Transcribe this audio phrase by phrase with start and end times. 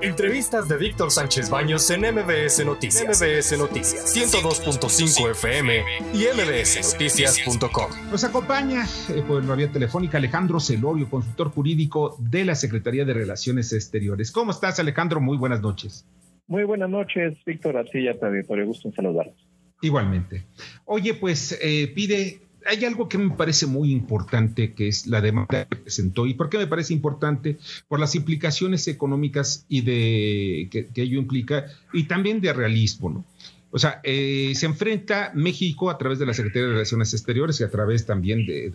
[0.00, 3.20] Entrevistas de Víctor Sánchez Baños en MBS Noticias.
[3.20, 5.82] MBS Noticias 102.5 FM
[6.14, 7.90] y mbsnoticias.com.
[8.08, 13.12] Nos acompaña eh, por la vía telefónica Alejandro Celorio, consultor jurídico de la Secretaría de
[13.12, 14.30] Relaciones Exteriores.
[14.30, 15.20] ¿Cómo estás, Alejandro?
[15.20, 16.04] Muy buenas noches.
[16.46, 17.76] Muy buenas noches, Víctor.
[17.76, 18.26] A ti y a tu
[18.64, 19.34] gusto en saludarlos.
[19.82, 20.44] Igualmente.
[20.84, 25.66] Oye, pues eh, pide hay algo que me parece muy importante, que es la demanda
[25.66, 26.26] que presentó.
[26.26, 27.58] ¿Y por qué me parece importante?
[27.88, 33.24] Por las implicaciones económicas y de que, ello implica, y también de realismo, ¿no?
[33.70, 37.64] O sea, eh, se enfrenta México a través de la Secretaría de Relaciones Exteriores y
[37.64, 38.72] a través también de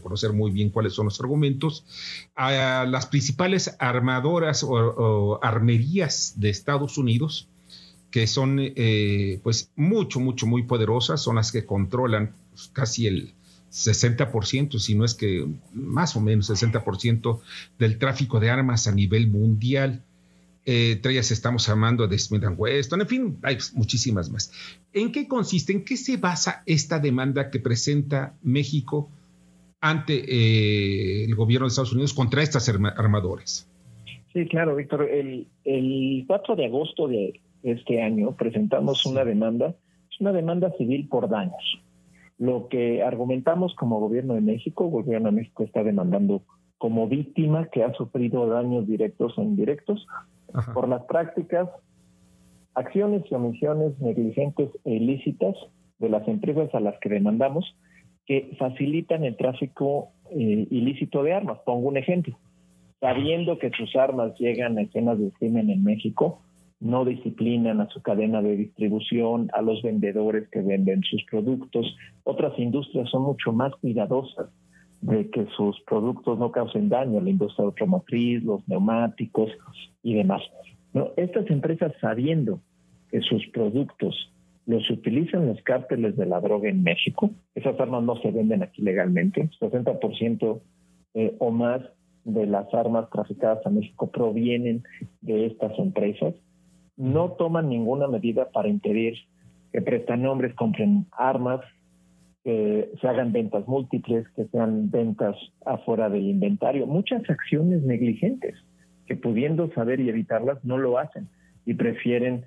[0.00, 1.84] conocer muy bien cuáles son los argumentos,
[2.36, 7.48] a las principales armadoras o, armerías de Estados Unidos,
[8.12, 12.32] que son eh, pues mucho, mucho, muy poderosas, son las que controlan
[12.68, 13.32] casi el
[13.70, 17.40] 60%, si no es que más o menos 60%
[17.78, 20.02] del tráfico de armas a nivel mundial.
[20.66, 24.52] Eh, entre ellas estamos hablando de Smith Weston, en fin, hay muchísimas más.
[24.92, 29.08] ¿En qué consiste, en qué se basa esta demanda que presenta México
[29.80, 33.66] ante eh, el gobierno de Estados Unidos contra estas armadores?
[34.32, 35.08] Sí, claro, Víctor.
[35.08, 39.74] El, el 4 de agosto de este año presentamos una demanda,
[40.10, 41.80] es una demanda civil por daños.
[42.40, 46.40] Lo que argumentamos como gobierno de México, el gobierno de México está demandando
[46.78, 50.06] como víctima que ha sufrido daños directos o indirectos
[50.72, 51.68] por las prácticas,
[52.74, 55.54] acciones y omisiones negligentes e ilícitas
[55.98, 57.76] de las empresas a las que demandamos
[58.24, 61.58] que facilitan el tráfico eh, ilícito de armas.
[61.66, 62.38] Pongo un ejemplo.
[63.00, 66.40] Sabiendo que sus armas llegan a escenas de crimen en México,
[66.80, 71.96] no disciplinan a su cadena de distribución, a los vendedores que venden sus productos.
[72.24, 74.48] Otras industrias son mucho más cuidadosas
[75.02, 79.50] de que sus productos no causen daño, la industria automotriz, los neumáticos
[80.02, 80.42] y demás.
[81.16, 82.60] Estas empresas sabiendo
[83.10, 84.30] que sus productos
[84.66, 88.82] los utilizan los cárteles de la droga en México, esas armas no se venden aquí
[88.82, 90.60] legalmente, 60%
[91.14, 91.82] eh, o más
[92.24, 94.82] de las armas traficadas a México provienen
[95.22, 96.34] de estas empresas
[97.00, 99.14] no toman ninguna medida para impedir
[99.72, 101.60] que prestanombres compren armas,
[102.44, 105.34] que se hagan ventas múltiples, que sean ventas
[105.64, 106.86] afuera del inventario.
[106.86, 108.54] Muchas acciones negligentes
[109.06, 111.28] que pudiendo saber y evitarlas no lo hacen
[111.64, 112.44] y prefieren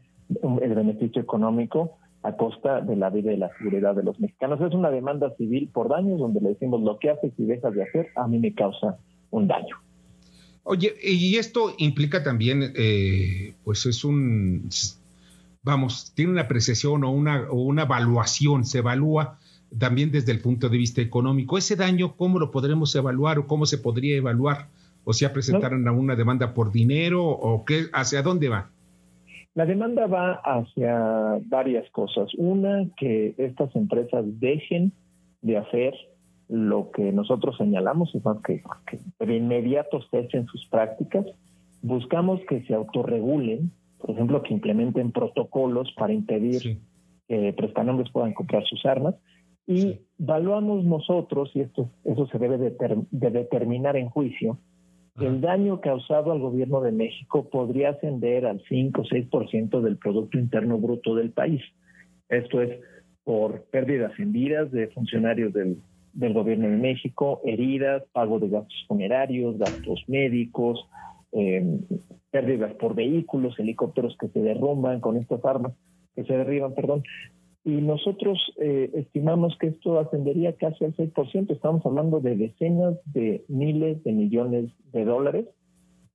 [0.62, 4.62] el beneficio económico a costa de la vida y la seguridad de los mexicanos.
[4.62, 7.84] Es una demanda civil por daños donde le decimos lo que haces y dejas de
[7.84, 8.98] hacer a mí me causa
[9.32, 9.76] un daño.
[10.64, 14.70] Oye, y esto implica también, eh, pues es un,
[15.62, 19.40] vamos, tiene una apreciación o una, o una evaluación, se evalúa
[19.78, 21.58] también desde el punto de vista económico.
[21.58, 24.68] Ese daño, ¿cómo lo podremos evaluar o cómo se podría evaluar?
[25.04, 28.70] ¿O si presentaron una demanda por dinero o qué, hacia dónde va?
[29.54, 32.30] La demanda va hacia varias cosas.
[32.38, 34.92] Una, que estas empresas dejen
[35.42, 35.94] de hacer
[36.50, 41.26] lo que nosotros señalamos es que, que de inmediato cesen sus prácticas.
[41.82, 46.80] Buscamos que se autorregulen, por ejemplo, que implementen protocolos para impedir
[47.28, 49.16] que prestanombres puedan comprar sus armas.
[49.66, 52.76] Y evaluamos nosotros, y esto eso se debe de,
[53.12, 54.58] determinar en juicio,
[55.18, 59.98] que el daño causado al gobierno de México podría ascender al 5 o 6% del
[59.98, 61.62] Producto Interno Bruto del país.
[62.28, 62.80] Esto es
[63.24, 65.78] por pérdidas en vidas de funcionarios del
[66.14, 70.88] del gobierno de México, heridas, pago de gastos funerarios, gastos médicos,
[71.32, 71.80] eh,
[72.32, 75.74] pérdidas por vehículos, helicópteros que se derrumban con estas armas,
[76.16, 77.04] que se derriban, perdón.
[77.66, 81.52] Y nosotros eh, estimamos que esto ascendería casi al 6%.
[81.52, 85.46] Estamos hablando de decenas de miles de millones de dólares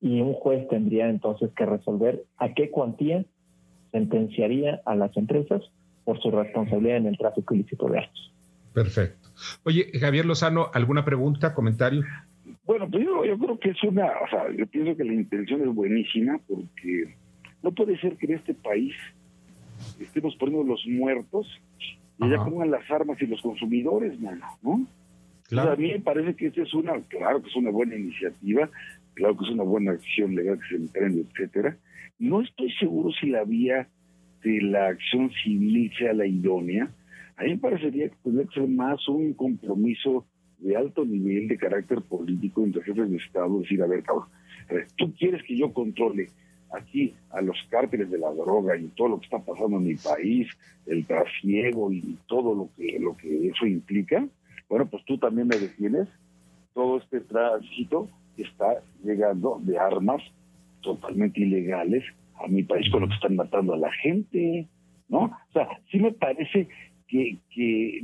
[0.01, 3.25] y un juez tendría entonces que resolver a qué cuantía
[3.91, 5.63] sentenciaría a las empresas
[6.05, 8.31] por su responsabilidad en el tráfico ilícito de armas.
[8.73, 9.18] Perfecto.
[9.65, 12.05] Oye, Javier Lozano, ¿alguna pregunta, comentario?
[12.65, 15.75] Bueno, pues yo, creo que es una, o sea, yo pienso que la intención es
[15.75, 17.15] buenísima porque
[17.63, 18.95] no puede ser que en este país
[20.01, 21.47] estemos poniendo los muertos
[22.19, 24.87] y ya pongan las armas y los consumidores, mano, ¿no?
[25.49, 25.73] Claro.
[25.73, 28.69] a mí me parece que esta es una, claro que es una buena iniciativa,
[29.15, 31.77] claro que es una buena acción legal que se emprende, etcétera.
[32.19, 33.89] No estoy seguro si la vía
[34.43, 36.91] de la acción civil sea la idónea,
[37.39, 40.25] a mí me parecería que tendría que ser más un compromiso
[40.59, 44.27] de alto nivel de carácter político entre jefes de Estado, decir, a ver, cabrón,
[44.97, 46.31] tú quieres que yo controle
[46.73, 49.95] aquí a los cárteles de la droga y todo lo que está pasando en mi
[49.95, 50.49] país,
[50.87, 54.27] el trasiego y todo lo que, lo que eso implica,
[54.69, 56.09] bueno, pues tú también me detienes
[56.75, 58.09] todo este tránsito
[58.43, 60.23] está llegando de armas
[60.83, 62.05] totalmente ilegales
[62.43, 64.67] a mi país con lo que están matando a la gente,
[65.09, 65.25] ¿no?
[65.25, 66.69] O sea, sí me parece
[67.09, 68.01] que, que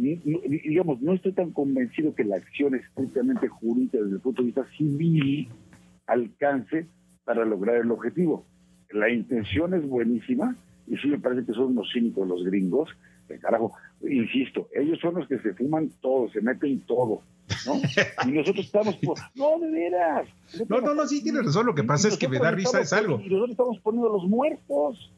[0.65, 4.67] digamos, no estoy tan convencido que la acción estrictamente jurídica desde el punto de vista
[4.77, 5.49] civil
[6.07, 6.87] alcance
[7.25, 8.45] para lograr el objetivo.
[8.91, 10.57] La intención es buenísima
[10.87, 12.91] y sí me parece que son unos cínicos los gringos.
[13.29, 13.73] De carajo,
[14.03, 17.23] insisto, ellos son los que se fuman todo, se meten todo.
[17.67, 17.81] ¿no?
[18.27, 20.29] Y nosotros estamos, por, no, de veras.
[20.69, 21.67] No, no, no, sí tiene razón.
[21.67, 23.21] Lo que pasa es que me da risa es algo.
[23.21, 25.11] Y nosotros estamos poniendo los muertos.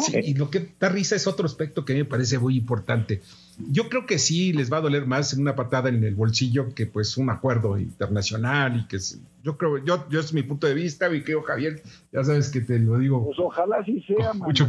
[0.00, 2.56] Sí, y lo que da risa es otro aspecto que a mí me parece muy
[2.56, 3.20] importante.
[3.70, 6.86] Yo creo que sí les va a doler más una patada en el bolsillo que
[6.86, 8.98] pues un acuerdo internacional y que
[9.42, 12.62] yo creo, yo, yo es mi punto de vista y creo Javier, ya sabes que
[12.62, 13.26] te lo digo.
[13.26, 14.66] Pues ojalá sí sea, mucho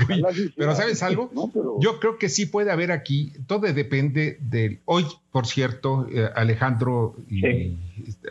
[0.57, 1.31] Pero sabes algo,
[1.79, 7.15] yo creo que sí puede haber aquí, todo depende del, hoy por cierto, eh, Alejandro,
[7.29, 7.77] y,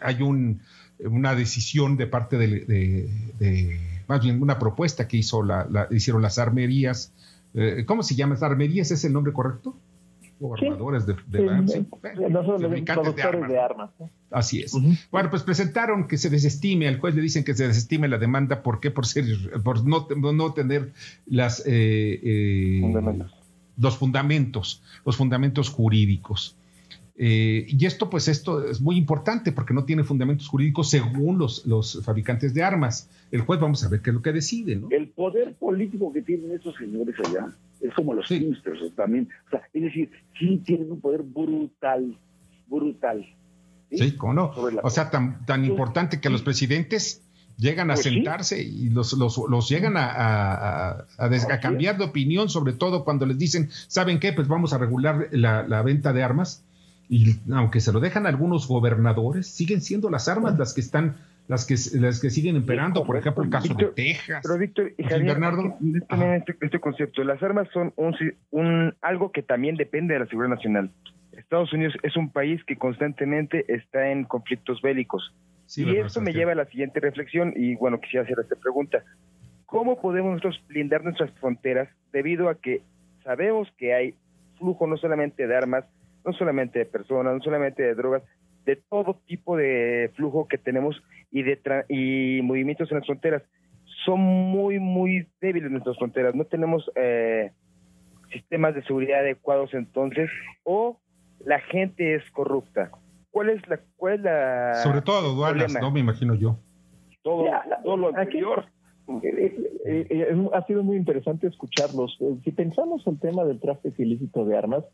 [0.02, 0.60] hay un,
[1.00, 7.12] una decisión de parte de más bien una propuesta que hizo la, hicieron las armerías.
[7.54, 8.36] Eh, ¿Cómo se llama?
[8.42, 9.74] ¿Armerías es el nombre correcto?
[10.38, 11.72] O armadores de, de, armas.
[14.30, 14.72] Así es.
[15.10, 18.62] Bueno, pues presentaron que se desestime, al juez le dicen que se desestime la demanda,
[18.62, 18.90] ¿por qué?
[18.90, 19.24] Por, ser,
[19.62, 20.92] por no, no tener
[21.26, 23.24] las, eh, eh,
[23.78, 26.54] los fundamentos, los fundamentos jurídicos.
[27.16, 31.66] Eh, y esto, pues esto es muy importante porque no tiene fundamentos jurídicos según los,
[31.66, 33.08] los fabricantes de armas.
[33.30, 34.88] El juez vamos a ver qué es lo que decide, ¿no?
[34.90, 38.54] El poder político que tienen estos señores allá es como los sí.
[38.96, 39.28] también.
[39.46, 42.16] O sea, es decir, sí tienen un poder brutal,
[42.68, 43.26] brutal.
[43.90, 44.52] Sí, ¿cómo no?
[44.82, 47.20] O sea, tan, tan importante que los presidentes
[47.58, 52.48] llegan a pues sentarse y los, los, los llegan a, a, a, cambiar de opinión,
[52.48, 54.32] sobre todo cuando les dicen, ¿saben qué?
[54.32, 56.64] Pues vamos a regular la, la venta de armas
[57.12, 61.16] y aunque se lo dejan algunos gobernadores, siguen siendo las armas las que están
[61.46, 64.40] las que las que siguen imperando, por ejemplo, el caso de Texas.
[64.42, 65.76] Pero Víctor y Javier, Bernardo,
[66.34, 68.16] este, este, concepto, las armas son un,
[68.50, 70.90] un algo que también depende de la seguridad nacional.
[71.32, 75.34] Estados Unidos es un país que constantemente está en conflictos bélicos.
[75.76, 79.02] y esto me lleva a la siguiente reflexión y bueno, quisiera hacer esta pregunta.
[79.66, 82.80] ¿Cómo podemos nosotros blindar nuestras fronteras debido a que
[83.22, 84.14] sabemos que hay
[84.58, 85.84] flujo no solamente de armas,
[86.24, 88.22] no solamente de personas, no solamente de drogas,
[88.64, 91.58] de todo tipo de flujo que tenemos y de
[91.88, 93.42] y movimientos en las fronteras.
[94.04, 96.34] Son muy, muy débiles nuestras fronteras.
[96.34, 97.52] No tenemos eh,
[98.32, 100.30] sistemas de seguridad adecuados entonces
[100.64, 100.98] o
[101.44, 102.90] la gente es corrupta.
[103.30, 105.90] ¿Cuál es la, cuál es la Sobre todo aduanas, ¿no?
[105.90, 106.58] Me imagino yo.
[107.22, 107.46] Todo,
[107.82, 108.64] todo lo anterior.
[109.22, 112.18] Eh, eh, ha sido muy interesante escucharlos.
[112.44, 114.84] Si pensamos el tema del tráfico ilícito de armas,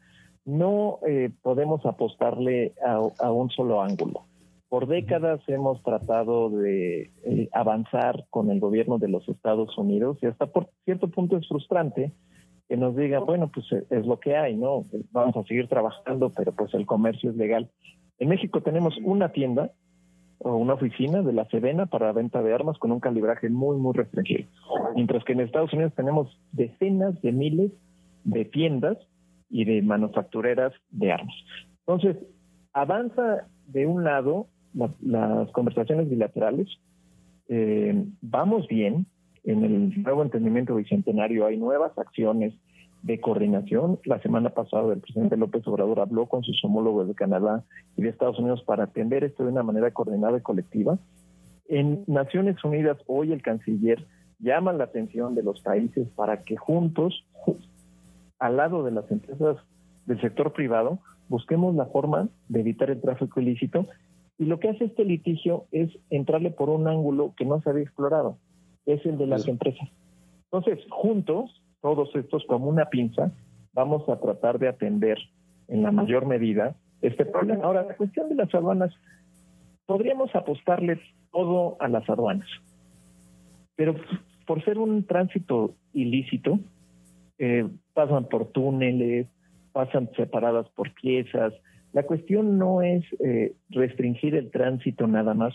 [0.48, 4.22] no eh, podemos apostarle a, un solo ángulo.
[4.70, 10.26] Por décadas hemos tratado de eh, avanzar con el gobierno de los Estados Unidos y
[10.26, 12.12] hasta por cierto punto es frustrante
[12.66, 14.86] que nos diga, bueno, pues eh, es lo que hay, ¿no?
[15.12, 17.68] Vamos a seguir trabajando, pero pues el comercio es legal.
[18.18, 19.70] En México tenemos una tienda
[20.38, 23.92] o una oficina de la Sedena para venta de armas con un calibraje muy, muy
[23.92, 24.48] restringido.
[24.94, 27.72] Mientras que en Estados Unidos tenemos decenas de miles
[28.24, 28.96] de tiendas
[29.50, 31.34] y de manufactureras de armas.
[31.86, 32.16] Entonces,
[32.72, 34.46] avanza de un lado
[35.00, 36.68] las conversaciones bilaterales,
[37.48, 39.06] eh, vamos bien,
[39.44, 42.52] en el nuevo entendimiento bicentenario hay nuevas acciones
[43.02, 43.98] de coordinación.
[44.04, 47.64] La semana pasada el presidente López Obrador habló con sus homólogos de Canadá
[47.96, 50.98] y de Estados Unidos para atender esto de una manera coordinada y colectiva.
[51.68, 54.04] En Naciones Unidas hoy el canciller
[54.38, 57.24] llama la atención de los países para que juntos,
[58.38, 59.56] al lado de las empresas
[60.06, 63.86] del sector privado, busquemos la forma de evitar el tráfico ilícito.
[64.38, 67.82] Y lo que hace este litigio es entrarle por un ángulo que no se había
[67.82, 68.36] explorado,
[68.86, 69.88] es el de las empresas.
[70.44, 73.32] Entonces, juntos, todos estos como una pinza,
[73.72, 75.18] vamos a tratar de atender
[75.68, 77.64] en la mayor medida este problema.
[77.64, 78.92] Ahora, la cuestión de las aduanas,
[79.86, 81.00] podríamos apostarle
[81.32, 82.48] todo a las aduanas,
[83.76, 83.94] pero
[84.46, 86.58] por ser un tránsito ilícito,
[87.38, 89.28] eh, pasan por túneles,
[89.72, 91.54] pasan separadas por piezas.
[91.92, 95.54] La cuestión no es eh, restringir el tránsito nada más.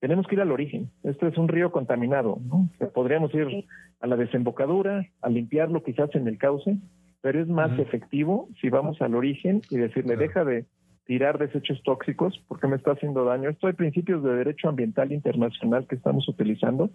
[0.00, 0.90] Tenemos que ir al origen.
[1.02, 2.38] Esto es un río contaminado.
[2.42, 2.68] ¿no?
[2.92, 3.64] podríamos ir
[4.00, 6.76] a la desembocadura, a limpiarlo quizás en el cauce,
[7.22, 10.66] pero es más efectivo si vamos al origen y decirle, deja de
[11.06, 13.48] tirar desechos tóxicos porque me está haciendo daño.
[13.48, 16.90] Esto hay principios de derecho ambiental internacional que estamos utilizando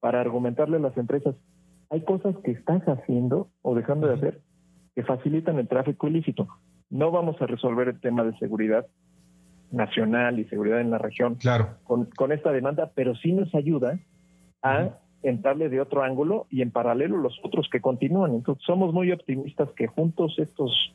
[0.00, 1.34] para argumentarle a las empresas,
[1.94, 4.40] hay cosas que estás haciendo o dejando de hacer
[4.96, 6.48] que facilitan el tráfico ilícito.
[6.90, 8.84] No vamos a resolver el tema de seguridad
[9.70, 11.68] nacional y seguridad en la región claro.
[11.84, 13.96] con, esta demanda, pero sí nos ayuda
[14.60, 14.88] a
[15.22, 18.34] entrarle de otro ángulo y en paralelo los otros que continúan.
[18.34, 20.92] Entonces somos muy optimistas que juntos estos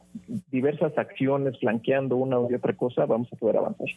[0.52, 3.88] diversas acciones flanqueando una u otra cosa vamos a poder avanzar.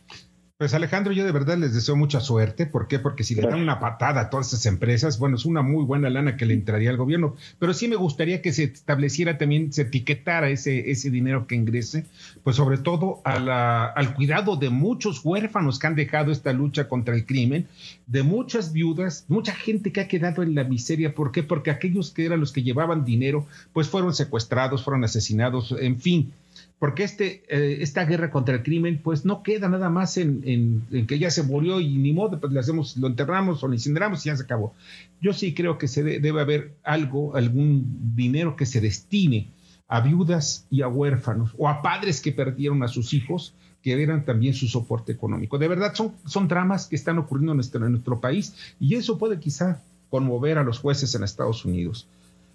[0.63, 2.67] Pues Alejandro, yo de verdad les deseo mucha suerte.
[2.67, 3.01] ¿Por qué?
[3.01, 6.09] Porque si le dan una patada a todas esas empresas, bueno, es una muy buena
[6.09, 7.35] lana que le entraría al gobierno.
[7.59, 12.07] Pero sí me gustaría que se estableciera también, se etiquetara ese, ese dinero que ingrese,
[12.45, 17.27] pues sobre todo al cuidado de muchos huérfanos que han dejado esta lucha contra el
[17.27, 17.67] crimen,
[18.07, 21.13] de muchas viudas, mucha gente que ha quedado en la miseria.
[21.13, 21.43] ¿Por qué?
[21.43, 26.33] Porque aquellos que eran los que llevaban dinero, pues fueron secuestrados, fueron asesinados, en fin
[26.79, 31.19] porque este, eh, esta guerra contra el crimen, pues no queda nada más en, que
[31.19, 34.31] ya se murió y ni modo, pues le hacemos, lo enterramos o lo incineramos y
[34.31, 34.75] ya se acabó.
[35.21, 39.47] Yo sí creo que se debe haber algo, algún dinero que se destine
[39.87, 44.25] a viudas y a huérfanos o a padres que perdieron a sus hijos que eran
[44.25, 45.59] también su soporte económico.
[45.59, 49.19] De verdad, son, son dramas que están ocurriendo en nuestro, en nuestro país y eso
[49.19, 52.07] puede quizá conmover a los jueces en Estados Unidos.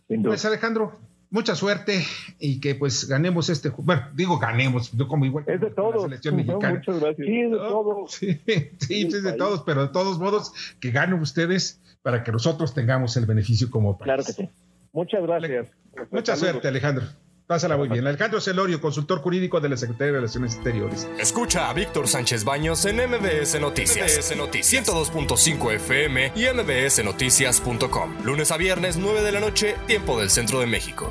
[0.08, 0.98] Pues Alejandro,
[1.30, 2.06] mucha suerte
[2.40, 6.04] y que pues ganemos este bueno digo ganemos no como igual es de todos.
[6.04, 6.76] selección mexicana.
[6.76, 7.28] muchas gracias.
[7.28, 8.12] Sí es de todos.
[8.12, 8.42] Sí,
[8.80, 13.18] sí es de todos pero de todos modos que ganen ustedes para que nosotros tengamos
[13.18, 14.06] el beneficio como país.
[14.06, 14.50] Claro que sí.
[14.94, 15.68] Muchas gracias.
[16.12, 17.08] Mucha suerte Alejandro
[17.48, 18.06] Pásala muy bien.
[18.06, 21.10] Alejandro Celorio, consultor jurídico de la Secretaría de Relaciones Exteriores.
[21.18, 24.18] Escucha a Víctor Sánchez Baños en MBS Noticias.
[24.18, 28.26] MBS Noticias 102.5 FM y MBSNoticias.com.
[28.26, 31.10] Lunes a viernes, 9 de la noche, tiempo del centro de México.